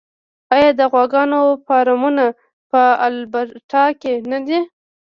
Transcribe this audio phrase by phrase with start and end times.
[0.55, 2.25] آیا د غواګانو فارمونه
[2.71, 4.59] په البرټا کې نه دي؟